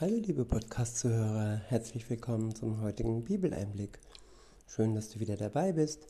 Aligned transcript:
Hallo 0.00 0.16
liebe 0.16 0.46
Podcast-Zuhörer, 0.46 1.60
herzlich 1.68 2.08
willkommen 2.08 2.54
zum 2.54 2.80
heutigen 2.80 3.22
Bibeleinblick. 3.22 3.98
Schön, 4.66 4.94
dass 4.94 5.10
du 5.10 5.20
wieder 5.20 5.36
dabei 5.36 5.72
bist. 5.72 6.06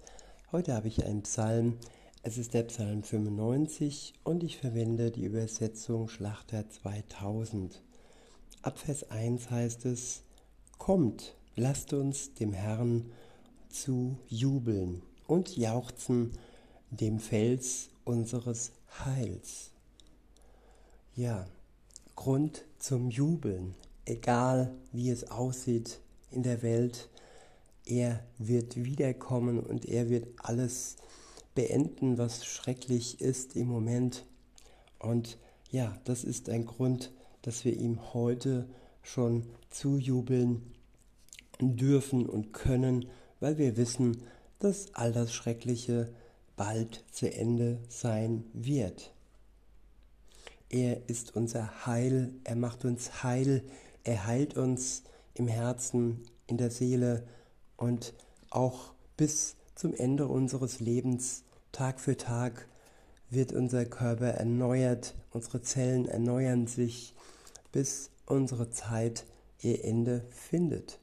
Heute 0.52 0.74
habe 0.74 0.86
ich 0.86 1.04
einen 1.04 1.22
Psalm. 1.22 1.76
Es 2.22 2.38
ist 2.38 2.54
der 2.54 2.62
Psalm 2.62 3.02
95 3.02 4.14
und 4.22 4.44
ich 4.44 4.58
verwende 4.58 5.10
die 5.10 5.24
Übersetzung 5.24 6.06
Schlachter 6.06 6.70
2000. 6.70 7.82
Ab 8.62 8.78
Vers 8.78 9.10
1 9.10 9.50
heißt 9.50 9.86
es, 9.86 10.22
Kommt, 10.78 11.34
lasst 11.56 11.92
uns 11.92 12.34
dem 12.34 12.52
Herrn 12.52 13.10
zu 13.70 14.16
jubeln 14.28 15.02
und 15.26 15.56
jauchzen 15.56 16.30
dem 16.92 17.18
Fels 17.18 17.88
unseres 18.04 18.70
Heils. 19.04 19.72
Ja, 21.16 21.48
Grund 22.16 22.64
zum 22.78 23.10
Jubeln, 23.10 23.74
egal 24.04 24.74
wie 24.92 25.10
es 25.10 25.30
aussieht 25.30 26.00
in 26.30 26.42
der 26.42 26.62
Welt. 26.62 27.08
Er 27.86 28.24
wird 28.38 28.76
wiederkommen 28.76 29.60
und 29.60 29.86
er 29.86 30.08
wird 30.10 30.28
alles 30.38 30.96
beenden, 31.54 32.18
was 32.18 32.44
schrecklich 32.44 33.20
ist 33.20 33.56
im 33.56 33.68
Moment. 33.68 34.24
Und 34.98 35.38
ja, 35.70 35.98
das 36.04 36.24
ist 36.24 36.48
ein 36.48 36.66
Grund, 36.66 37.12
dass 37.42 37.64
wir 37.64 37.76
ihm 37.76 38.12
heute 38.12 38.68
schon 39.02 39.46
zujubeln 39.70 40.72
dürfen 41.60 42.26
und 42.26 42.52
können, 42.52 43.06
weil 43.40 43.58
wir 43.58 43.76
wissen, 43.76 44.22
dass 44.58 44.94
all 44.94 45.12
das 45.12 45.32
Schreckliche 45.32 46.12
bald 46.56 47.04
zu 47.10 47.32
Ende 47.32 47.78
sein 47.88 48.44
wird. 48.52 49.12
Er 50.70 51.08
ist 51.08 51.34
unser 51.34 51.84
Heil, 51.84 52.32
er 52.44 52.54
macht 52.54 52.84
uns 52.84 53.24
heil, 53.24 53.64
er 54.04 54.26
heilt 54.26 54.56
uns 54.56 55.02
im 55.34 55.48
Herzen, 55.48 56.22
in 56.46 56.58
der 56.58 56.70
Seele 56.70 57.26
und 57.76 58.14
auch 58.50 58.92
bis 59.16 59.56
zum 59.74 59.94
Ende 59.94 60.28
unseres 60.28 60.78
Lebens, 60.78 61.42
Tag 61.72 61.98
für 61.98 62.16
Tag, 62.16 62.68
wird 63.30 63.52
unser 63.52 63.84
Körper 63.84 64.28
erneuert, 64.28 65.14
unsere 65.32 65.60
Zellen 65.60 66.06
erneuern 66.06 66.68
sich, 66.68 67.14
bis 67.72 68.10
unsere 68.26 68.70
Zeit 68.70 69.24
ihr 69.60 69.84
Ende 69.84 70.24
findet. 70.30 71.00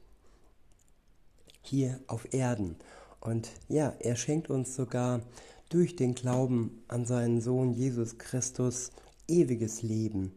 Hier 1.60 2.00
auf 2.06 2.32
Erden. 2.32 2.76
Und 3.20 3.50
ja, 3.68 3.94
er 3.98 4.16
schenkt 4.16 4.48
uns 4.48 4.74
sogar 4.74 5.20
durch 5.68 5.94
den 5.94 6.14
Glauben 6.14 6.82
an 6.88 7.04
seinen 7.04 7.42
Sohn 7.42 7.74
Jesus 7.74 8.16
Christus 8.16 8.90
ewiges 9.28 9.82
Leben. 9.82 10.32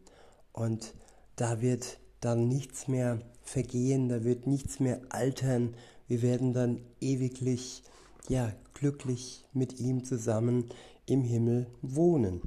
Und 0.52 0.94
da 1.36 1.60
wird 1.60 1.98
dann 2.20 2.46
nichts 2.46 2.86
mehr 2.88 3.20
vergehen, 3.42 4.08
da 4.08 4.22
wird 4.24 4.46
nichts 4.46 4.78
mehr 4.78 5.00
altern. 5.08 5.74
Wir 6.06 6.22
werden 6.22 6.52
dann 6.52 6.80
ewiglich, 7.00 7.82
ja, 8.28 8.52
glücklich 8.74 9.44
mit 9.52 9.80
ihm 9.80 10.04
zusammen 10.04 10.68
im 11.06 11.24
Himmel 11.24 11.66
wohnen. 11.80 12.42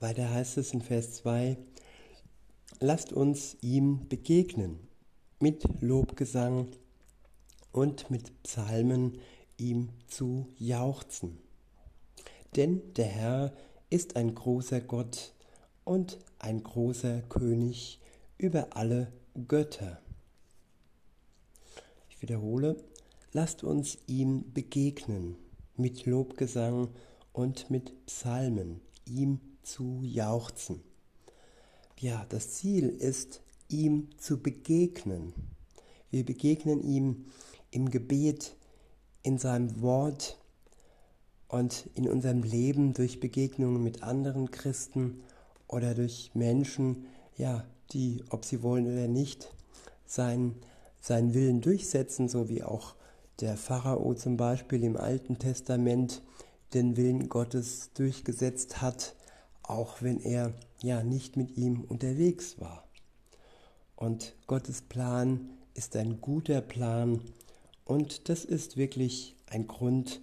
Weiter 0.00 0.30
heißt 0.30 0.58
es 0.58 0.74
in 0.74 0.82
Vers 0.82 1.14
2, 1.14 1.56
lasst 2.80 3.12
uns 3.12 3.56
ihm 3.62 4.06
begegnen 4.08 4.78
mit 5.40 5.64
Lobgesang 5.80 6.68
und 7.72 8.10
mit 8.10 8.42
Psalmen 8.42 9.18
ihm 9.56 9.88
zu 10.06 10.48
jauchzen. 10.58 11.38
Denn 12.56 12.94
der 12.94 13.06
Herr 13.06 13.52
ist 13.90 14.16
ein 14.16 14.34
großer 14.34 14.80
Gott 14.80 15.34
und 15.84 16.18
ein 16.38 16.62
großer 16.62 17.22
König 17.22 18.00
über 18.38 18.76
alle 18.76 19.12
Götter. 19.48 20.00
Ich 22.08 22.22
wiederhole, 22.22 22.76
lasst 23.32 23.64
uns 23.64 23.98
ihm 24.06 24.52
begegnen 24.52 25.36
mit 25.76 26.06
Lobgesang 26.06 26.88
und 27.32 27.70
mit 27.70 28.06
Psalmen, 28.06 28.80
ihm 29.04 29.40
zu 29.62 30.00
jauchzen. 30.02 30.82
Ja, 31.98 32.24
das 32.28 32.52
Ziel 32.52 32.88
ist, 32.88 33.42
ihm 33.68 34.08
zu 34.18 34.40
begegnen. 34.40 35.32
Wir 36.10 36.24
begegnen 36.24 36.82
ihm 36.82 37.26
im 37.70 37.90
Gebet, 37.90 38.56
in 39.22 39.38
seinem 39.38 39.80
Wort, 39.80 40.38
und 41.48 41.88
in 41.94 42.08
unserem 42.08 42.42
Leben 42.42 42.94
durch 42.94 43.20
Begegnungen 43.20 43.82
mit 43.82 44.02
anderen 44.02 44.50
Christen 44.50 45.22
oder 45.68 45.94
durch 45.94 46.30
Menschen, 46.34 47.06
ja, 47.36 47.64
die, 47.92 48.24
ob 48.30 48.44
sie 48.44 48.62
wollen 48.62 48.86
oder 48.86 49.08
nicht, 49.08 49.52
sein, 50.06 50.54
seinen 51.00 51.34
Willen 51.34 51.60
durchsetzen, 51.60 52.28
so 52.28 52.48
wie 52.48 52.62
auch 52.62 52.94
der 53.40 53.56
Pharao 53.56 54.14
zum 54.14 54.36
Beispiel 54.36 54.84
im 54.84 54.96
Alten 54.96 55.38
Testament 55.38 56.22
den 56.72 56.96
Willen 56.96 57.28
Gottes 57.28 57.90
durchgesetzt 57.94 58.80
hat, 58.80 59.14
auch 59.62 60.02
wenn 60.02 60.20
er 60.20 60.52
ja 60.82 61.02
nicht 61.02 61.36
mit 61.36 61.56
ihm 61.56 61.82
unterwegs 61.82 62.60
war. 62.60 62.84
Und 63.96 64.34
Gottes 64.46 64.82
Plan 64.82 65.50
ist 65.74 65.96
ein 65.96 66.20
guter 66.20 66.60
Plan 66.60 67.20
und 67.84 68.28
das 68.28 68.44
ist 68.44 68.76
wirklich 68.76 69.36
ein 69.46 69.66
Grund, 69.66 70.20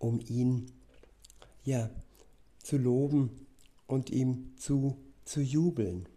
um 0.00 0.18
ihn 0.26 0.72
ja 1.62 1.88
zu 2.58 2.76
loben 2.76 3.46
und 3.86 4.10
ihm 4.10 4.56
zu, 4.56 4.96
zu 5.24 5.40
jubeln. 5.40 6.08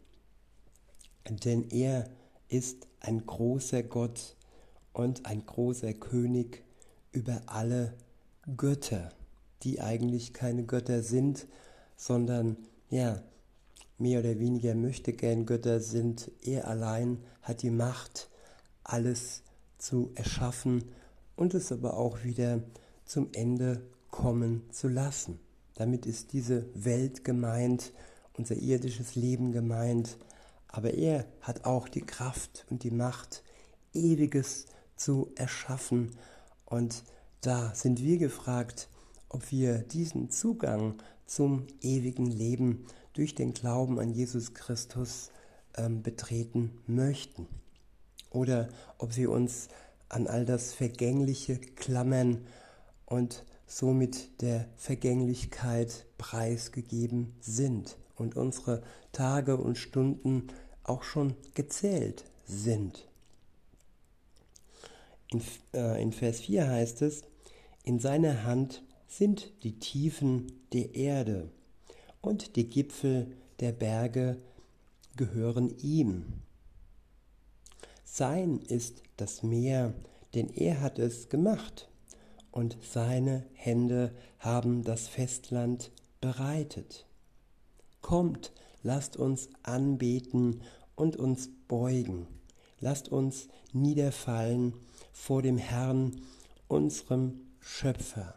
Denn 1.29 1.69
er 1.69 2.09
ist 2.49 2.87
ein 2.99 3.25
großer 3.25 3.83
Gott 3.83 4.35
und 4.93 5.25
ein 5.27 5.45
großer 5.45 5.93
König 5.93 6.63
über 7.11 7.41
alle 7.45 7.93
Götter, 8.57 9.11
die 9.61 9.79
eigentlich 9.79 10.33
keine 10.33 10.63
Götter 10.63 11.03
sind, 11.03 11.47
sondern 11.95 12.57
ja, 12.89 13.21
mehr 13.97 14.19
oder 14.19 14.39
weniger 14.39 14.75
möchte 14.75 15.13
gern 15.13 15.45
Götter 15.45 15.79
sind. 15.79 16.31
Er 16.41 16.67
allein 16.67 17.19
hat 17.41 17.61
die 17.61 17.69
Macht, 17.69 18.29
alles 18.83 19.43
zu 19.77 20.11
erschaffen 20.15 20.83
und 21.35 21.53
es 21.53 21.71
aber 21.71 21.95
auch 21.97 22.23
wieder 22.23 22.61
zum 23.05 23.29
Ende 23.33 23.81
kommen 24.11 24.63
zu 24.71 24.87
lassen. 24.87 25.39
Damit 25.75 26.05
ist 26.05 26.33
diese 26.33 26.65
Welt 26.75 27.23
gemeint, 27.23 27.93
unser 28.37 28.55
irdisches 28.55 29.15
Leben 29.15 29.51
gemeint, 29.51 30.17
aber 30.67 30.93
er 30.93 31.25
hat 31.41 31.65
auch 31.65 31.87
die 31.87 32.01
Kraft 32.01 32.65
und 32.69 32.83
die 32.83 32.91
Macht, 32.91 33.43
ewiges 33.93 34.65
zu 34.95 35.31
erschaffen. 35.35 36.11
Und 36.65 37.03
da 37.41 37.73
sind 37.75 38.01
wir 38.01 38.17
gefragt, 38.17 38.89
ob 39.29 39.51
wir 39.51 39.79
diesen 39.79 40.29
Zugang 40.29 40.95
zum 41.25 41.67
ewigen 41.81 42.27
Leben 42.27 42.85
durch 43.13 43.35
den 43.35 43.53
Glauben 43.53 43.99
an 43.99 44.09
Jesus 44.09 44.53
Christus 44.53 45.31
ähm, 45.75 46.01
betreten 46.01 46.79
möchten. 46.87 47.47
Oder 48.29 48.69
ob 48.97 49.15
wir 49.15 49.29
uns 49.29 49.69
an 50.09 50.27
all 50.27 50.45
das 50.45 50.73
Vergängliche 50.73 51.57
klammern 51.57 52.45
und 53.13 53.45
somit 53.67 54.41
der 54.41 54.67
Vergänglichkeit 54.75 56.07
preisgegeben 56.17 57.35
sind 57.41 57.95
und 58.15 58.35
unsere 58.35 58.81
Tage 59.11 59.55
und 59.57 59.77
Stunden 59.77 60.47
auch 60.83 61.03
schon 61.03 61.35
gezählt 61.53 62.25
sind. 62.45 63.07
In, 65.29 65.43
äh, 65.75 66.01
in 66.01 66.11
Vers 66.11 66.39
4 66.39 66.67
heißt 66.67 67.03
es, 67.03 67.21
in 67.83 67.99
seiner 67.99 68.45
Hand 68.45 68.81
sind 69.07 69.53
die 69.61 69.77
Tiefen 69.77 70.51
der 70.73 70.95
Erde 70.95 71.51
und 72.19 72.55
die 72.55 72.67
Gipfel 72.67 73.27
der 73.59 73.73
Berge 73.73 74.37
gehören 75.17 75.77
ihm. 75.77 76.25
Sein 78.05 78.59
ist 78.67 79.03
das 79.17 79.43
Meer, 79.43 79.93
denn 80.33 80.49
er 80.49 80.81
hat 80.81 80.97
es 80.97 81.29
gemacht 81.29 81.89
und 82.53 82.77
seine 82.83 83.43
Hände 83.55 84.13
haben 84.37 84.83
das 84.83 85.07
Festland 85.07 85.91
bereitet. 86.21 87.07
Kommt, 88.01 88.53
lasst 88.83 89.17
uns 89.17 89.49
anbeten 89.63 90.61
und 90.95 91.15
uns 91.15 91.49
beugen. 91.67 92.27
Lasst 92.79 93.09
uns 93.09 93.47
niederfallen 93.71 94.73
vor 95.11 95.41
dem 95.41 95.57
Herrn, 95.57 96.21
unserem 96.67 97.41
Schöpfer. 97.59 98.35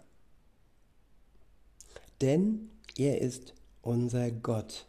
Denn 2.23 2.71
er 2.97 3.21
ist 3.21 3.55
unser 3.83 4.31
Gott 4.31 4.87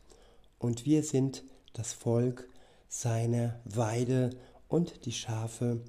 und 0.57 0.85
wir 0.85 1.03
sind 1.03 1.43
das 1.73 1.91
Volk 1.91 2.47
seiner 2.87 3.59
Weide 3.65 4.29
und 4.69 5.05
die 5.05 5.11
Schafe 5.11 5.81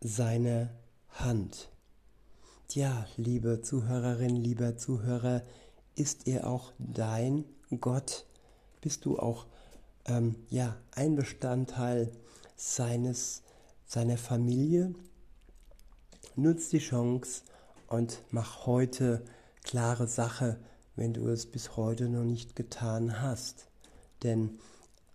seiner 0.00 0.70
Hand. 1.10 1.68
Ja, 2.72 3.06
liebe 3.16 3.60
Zuhörerin, 3.60 4.34
lieber 4.34 4.76
Zuhörer, 4.76 5.42
ist 5.94 6.26
er 6.26 6.48
auch 6.48 6.72
dein 6.78 7.44
Gott? 7.80 8.26
Bist 8.80 9.04
du 9.04 9.16
auch 9.16 9.46
ähm, 10.06 10.34
ja, 10.50 10.74
ein 10.90 11.14
Bestandteil 11.14 12.10
seines, 12.56 13.42
seiner 13.86 14.16
Familie. 14.16 14.92
Nutz 16.34 16.70
die 16.70 16.80
Chance 16.80 17.42
und 17.86 18.22
mach 18.30 18.66
heute 18.66 19.22
klare 19.62 20.08
Sache, 20.08 20.58
wenn 20.96 21.12
du 21.12 21.28
es 21.28 21.46
bis 21.46 21.76
heute 21.76 22.08
noch 22.08 22.24
nicht 22.24 22.56
getan 22.56 23.20
hast. 23.20 23.68
Denn 24.24 24.58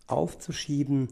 aufzuschieben, 0.08 1.10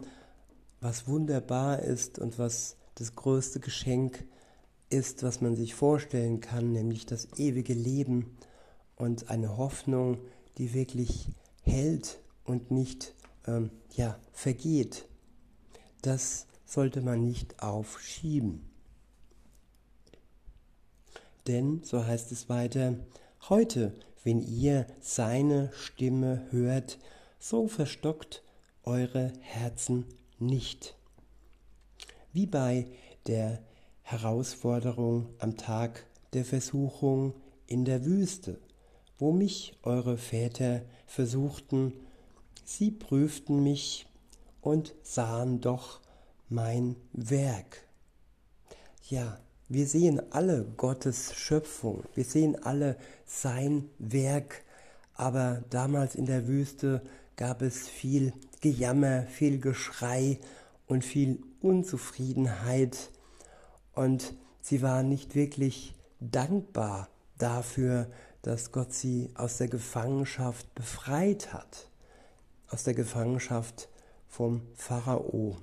was 0.80 1.07
wunderbar 1.07 1.80
ist 1.80 2.19
und 2.19 2.40
was 2.40 2.78
das 2.95 3.16
größte 3.16 3.60
Geschenk 3.60 4.19
ist, 4.19 4.37
was 5.24 5.42
man 5.42 5.56
sich 5.56 5.75
vorstellen 5.75 6.39
kann, 6.39 6.72
nämlich 6.72 7.06
das 7.06 7.28
ewige 7.38 7.74
Leben 7.74 8.38
und 8.95 9.30
eine 9.30 9.57
Hoffnung, 9.57 10.18
die 10.57 10.74
wirklich 10.74 11.30
hält 11.62 12.19
und 12.44 12.72
nicht 12.72 13.13
ähm, 13.45 13.69
ja, 13.95 14.18
vergeht. 14.31 15.06
Das 16.01 16.48
sollte 16.66 17.01
man 17.01 17.24
nicht 17.24 17.62
aufschieben. 17.62 18.69
Denn, 21.48 21.81
so 21.83 22.06
heißt 22.06 22.31
es 22.31 22.50
weiter, 22.50 22.95
heute, 23.50 23.94
wenn 24.24 24.42
ihr 24.42 24.86
seine 25.00 25.72
Stimme 25.74 26.45
hört, 26.51 27.00
so 27.40 27.68
verstockt 27.68 28.44
eure 28.83 29.31
Herzen 29.40 30.06
nicht. 30.40 30.95
Wie 32.33 32.45
bei 32.45 32.88
der 33.28 33.60
Herausforderung 34.09 35.27
am 35.39 35.57
Tag 35.57 36.06
der 36.31 36.45
Versuchung 36.45 37.33
in 37.68 37.83
der 37.83 38.06
Wüste, 38.06 38.57
wo 39.19 39.33
mich 39.33 39.77
eure 39.83 40.18
Väter 40.18 40.83
versuchten, 41.07 41.92
sie 42.63 42.89
prüften 42.89 43.62
mich 43.63 44.06
und 44.62 44.95
sahen 45.04 45.59
doch 45.59 46.00
mein 46.48 46.95
Werk. 47.12 47.86
Ja, 49.09 49.42
wir 49.68 49.86
sehen 49.86 50.21
alle 50.31 50.63
Gottes 50.77 51.33
Schöpfung, 51.36 52.06
wir 52.15 52.24
sehen 52.24 52.63
alle 52.63 52.95
sein 53.25 53.89
Werk, 54.00 54.63
aber 55.15 55.65
damals 55.69 56.15
in 56.15 56.27
der 56.27 56.48
Wüste 56.48 57.01
gab 57.36 57.62
es 57.62 57.89
viel 57.89 58.31
Gejammer, 58.62 59.24
viel 59.24 59.59
Geschrei 59.59 60.39
und 60.88 61.04
viel 61.04 61.44
Unzufriedenheit 61.59 63.12
und 63.97 64.35
sie 64.61 64.83
waren 64.83 65.09
nicht 65.09 65.33
wirklich 65.33 65.95
dankbar 66.19 67.09
dafür, 67.39 68.07
dass 68.44 68.71
Gott 68.71 68.94
sie 68.94 69.31
aus 69.33 69.57
der 69.57 69.67
Gefangenschaft 69.67 70.73
befreit 70.75 71.51
hat, 71.51 71.89
aus 72.69 72.83
der 72.83 72.94
Gefangenschaft 72.94 73.89
vom 74.27 74.61
Pharao. 74.75 75.57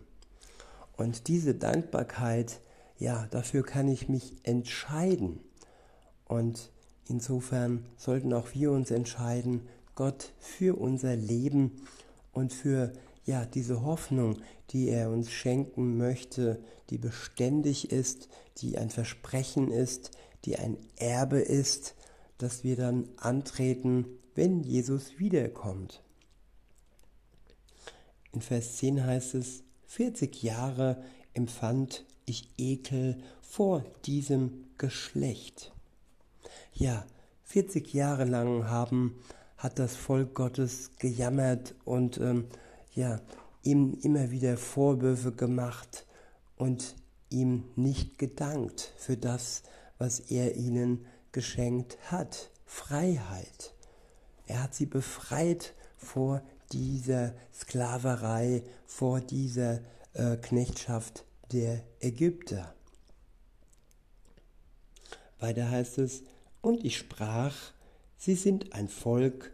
Und 0.96 1.28
diese 1.28 1.54
Dankbarkeit, 1.54 2.60
ja, 2.98 3.28
dafür 3.30 3.62
kann 3.62 3.86
ich 3.86 4.08
mich 4.08 4.34
entscheiden. 4.42 5.38
Und 6.24 6.72
insofern 7.06 7.86
sollten 7.96 8.32
auch 8.32 8.48
wir 8.52 8.72
uns 8.72 8.90
entscheiden, 8.90 9.68
Gott 9.94 10.32
für 10.40 10.76
unser 10.76 11.14
Leben 11.14 11.86
und 12.32 12.52
für 12.52 12.92
ja, 13.24 13.46
diese 13.46 13.82
Hoffnung, 13.82 14.38
die 14.70 14.88
er 14.88 15.10
uns 15.10 15.30
schenken 15.32 15.96
möchte, 15.96 16.62
die 16.90 16.98
beständig 16.98 17.90
ist, 17.90 18.28
die 18.58 18.78
ein 18.78 18.90
Versprechen 18.90 19.70
ist, 19.70 20.10
die 20.44 20.56
ein 20.56 20.76
Erbe 20.96 21.40
ist, 21.40 21.94
das 22.38 22.64
wir 22.64 22.76
dann 22.76 23.08
antreten, 23.16 24.06
wenn 24.34 24.62
Jesus 24.62 25.18
wiederkommt. 25.18 26.02
In 28.32 28.40
Vers 28.40 28.76
10 28.76 29.04
heißt 29.06 29.34
es, 29.34 29.62
40 29.86 30.42
Jahre 30.42 31.02
empfand 31.34 32.04
ich 32.26 32.48
Ekel 32.58 33.18
vor 33.40 33.84
diesem 34.04 34.64
Geschlecht. 34.76 35.72
Ja, 36.72 37.06
40 37.44 37.94
Jahre 37.94 38.24
lang 38.24 38.68
haben, 38.68 39.20
hat 39.56 39.78
das 39.78 39.94
Volk 39.94 40.34
Gottes 40.34 40.90
gejammert 40.98 41.74
und 41.84 42.18
ähm, 42.18 42.48
ja, 42.94 43.20
ihm 43.62 43.98
immer 44.02 44.30
wieder 44.30 44.56
Vorwürfe 44.56 45.32
gemacht 45.32 46.06
und 46.56 46.94
ihm 47.30 47.64
nicht 47.76 48.18
gedankt 48.18 48.92
für 48.96 49.16
das, 49.16 49.62
was 49.98 50.20
er 50.20 50.56
ihnen 50.56 51.06
geschenkt 51.32 51.98
hat. 52.10 52.50
Freiheit. 52.66 53.74
Er 54.46 54.62
hat 54.62 54.74
sie 54.74 54.86
befreit 54.86 55.74
vor 55.96 56.42
dieser 56.72 57.34
Sklaverei, 57.52 58.62
vor 58.86 59.20
dieser 59.20 59.80
äh, 60.12 60.36
Knechtschaft 60.36 61.24
der 61.52 61.82
Ägypter. 62.00 62.74
Weiter 65.38 65.70
heißt 65.70 65.98
es, 65.98 66.22
und 66.60 66.84
ich 66.84 66.96
sprach, 66.96 67.54
sie 68.16 68.34
sind 68.34 68.72
ein 68.72 68.88
Volk, 68.88 69.52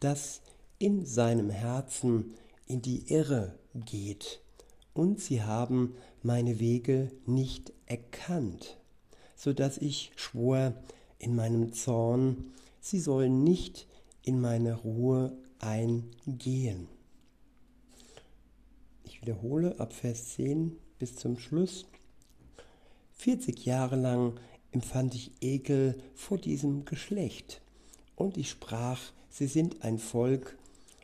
das 0.00 0.40
in 0.78 1.06
seinem 1.06 1.50
Herzen 1.50 2.34
in 2.68 2.82
die 2.82 3.12
Irre 3.12 3.58
geht, 3.74 4.40
und 4.94 5.20
sie 5.20 5.42
haben 5.42 5.94
meine 6.22 6.58
Wege 6.58 7.10
nicht 7.26 7.72
erkannt, 7.86 8.78
so 9.36 9.52
dass 9.52 9.78
ich 9.78 10.12
schwor 10.16 10.74
in 11.18 11.34
meinem 11.34 11.72
Zorn, 11.72 12.52
sie 12.80 13.00
sollen 13.00 13.44
nicht 13.44 13.86
in 14.22 14.40
meine 14.40 14.74
Ruhe 14.74 15.36
eingehen. 15.60 16.88
Ich 19.04 19.22
wiederhole 19.22 19.78
ab 19.80 19.92
Vers 19.92 20.34
10 20.34 20.76
bis 20.98 21.16
zum 21.16 21.38
Schluss. 21.38 21.86
40 23.14 23.64
Jahre 23.64 23.96
lang 23.96 24.38
empfand 24.70 25.14
ich 25.14 25.32
Ekel 25.40 26.00
vor 26.14 26.38
diesem 26.38 26.84
Geschlecht, 26.84 27.60
und 28.16 28.36
ich 28.36 28.50
sprach, 28.50 29.00
sie 29.30 29.46
sind 29.46 29.82
ein 29.82 29.98
Volk, 29.98 30.58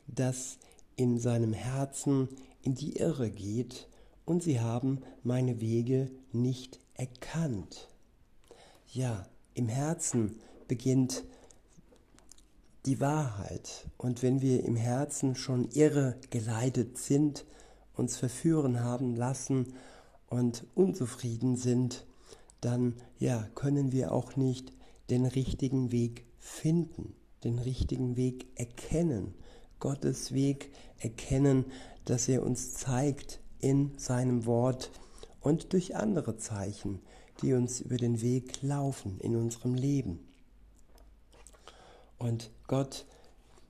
das 0.06 0.58
in 0.96 1.18
seinem 1.18 1.52
Herzen 1.52 2.28
in 2.62 2.74
die 2.74 2.96
Irre 2.96 3.30
geht 3.30 3.88
und 4.24 4.42
sie 4.42 4.60
haben 4.60 5.00
meine 5.22 5.60
Wege 5.60 6.10
nicht 6.32 6.80
erkannt. 6.94 7.88
Ja, 8.92 9.26
im 9.54 9.68
Herzen 9.68 10.40
beginnt 10.68 11.24
die 12.86 13.00
Wahrheit. 13.00 13.86
Und 13.96 14.22
wenn 14.22 14.40
wir 14.40 14.64
im 14.64 14.76
Herzen 14.76 15.34
schon 15.34 15.68
irre 15.70 16.16
geleitet 16.30 16.98
sind, 16.98 17.44
uns 17.94 18.16
verführen 18.16 18.80
haben 18.80 19.14
lassen 19.14 19.74
und 20.28 20.66
unzufrieden 20.74 21.56
sind, 21.56 22.06
dann 22.60 22.94
ja, 23.18 23.46
können 23.54 23.92
wir 23.92 24.12
auch 24.12 24.36
nicht 24.36 24.72
den 25.10 25.26
richtigen 25.26 25.92
Weg 25.92 26.24
finden, 26.38 27.14
den 27.42 27.58
richtigen 27.58 28.16
Weg 28.16 28.46
erkennen 28.54 29.34
Gottes 29.84 30.32
Weg 30.32 30.70
erkennen, 30.98 31.66
dass 32.06 32.26
er 32.26 32.42
uns 32.42 32.72
zeigt 32.72 33.40
in 33.58 33.92
seinem 33.98 34.46
Wort 34.46 34.90
und 35.42 35.74
durch 35.74 35.94
andere 35.94 36.38
Zeichen, 36.38 37.00
die 37.42 37.52
uns 37.52 37.82
über 37.82 37.98
den 37.98 38.22
Weg 38.22 38.62
laufen 38.62 39.20
in 39.20 39.36
unserem 39.36 39.74
Leben. 39.74 40.26
Und 42.16 42.50
Gott, 42.66 43.04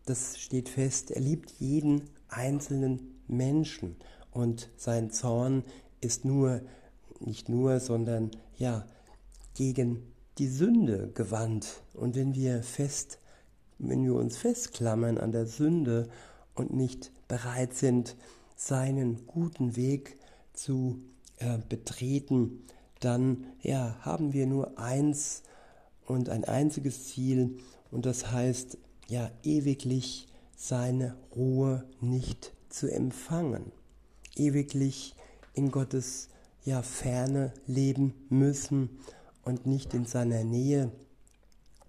das 0.07 0.39
steht 0.39 0.69
fest, 0.69 1.11
er 1.11 1.21
liebt 1.21 1.51
jeden 1.59 2.09
einzelnen 2.29 3.21
Menschen 3.27 3.97
und 4.31 4.71
sein 4.77 5.11
Zorn 5.11 5.65
ist 6.01 6.25
nur, 6.25 6.61
nicht 7.19 7.49
nur, 7.49 7.81
sondern 7.81 8.31
ja, 8.57 8.87
gegen 9.55 10.13
die 10.39 10.47
Sünde 10.47 11.11
gewandt. 11.13 11.83
Und 11.93 12.15
wenn 12.15 12.37
wir 12.37 12.63
fest 12.63 13.19
wenn 13.79 14.05
wir 14.05 14.15
uns 14.15 14.37
festklammern 14.37 15.19
an 15.19 15.33
der 15.33 15.47
Sünde 15.47 16.09
und 16.55 16.73
nicht 16.73 17.13
bereit 17.29 17.75
sind, 17.75 18.17
seinen 18.57 19.27
guten 19.27 19.77
Weg 19.77 20.17
zu 20.53 21.01
äh, 21.39 21.59
betreten, 21.69 22.65
dann 23.01 23.47
ja, 23.61 23.97
haben 24.01 24.33
wir 24.33 24.47
nur 24.47 24.79
eins 24.79 25.43
und 26.07 26.29
ein 26.29 26.45
einziges 26.45 27.09
Ziel 27.09 27.59
und 27.91 28.07
das 28.07 28.31
heißt 28.31 28.79
ja 29.09 29.31
ewiglich 29.43 30.29
seine 30.57 31.17
Ruhe 31.35 31.85
nicht 32.01 32.53
zu 32.69 32.91
empfangen, 32.91 33.73
ewiglich 34.37 35.15
in 35.53 35.71
Gottes 35.71 36.29
ja 36.65 36.83
Ferne 36.83 37.53
leben 37.67 38.15
müssen 38.29 38.99
und 39.45 39.67
nicht 39.67 39.93
in 39.93 40.07
seiner 40.07 40.45
Nähe 40.45 40.91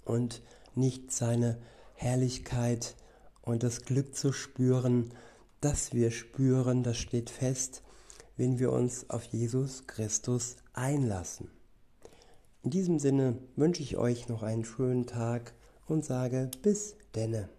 und 0.04 0.42
nicht 0.76 1.12
seine 1.12 1.58
Herrlichkeit 1.96 2.96
und 3.42 3.64
das 3.64 3.86
Glück 3.86 4.16
zu 4.16 4.32
spüren, 4.32 5.12
das 5.62 5.94
wir 5.94 6.12
spüren, 6.12 6.84
das 6.84 6.98
steht 6.98 7.30
fest, 7.30 7.82
wenn 8.38 8.60
wir 8.60 8.72
uns 8.72 9.10
auf 9.10 9.24
Jesus 9.24 9.88
Christus 9.88 10.58
einlassen. 10.74 11.50
In 12.64 12.72
diesem 12.72 13.00
Sinne 13.00 13.38
wünsche 13.56 13.82
ich 13.82 13.98
euch 13.98 14.28
noch 14.28 14.44
einen 14.44 14.66
schönen 14.66 15.08
Tag 15.08 15.54
und 15.88 16.04
sage 16.04 16.52
bis 16.62 16.96
denne. 17.14 17.50